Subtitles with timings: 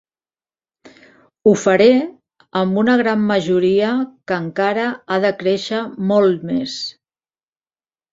[1.49, 1.89] Ho faré
[2.61, 3.89] amb una gran majoria
[4.31, 6.79] que encara ha de créixer molt més.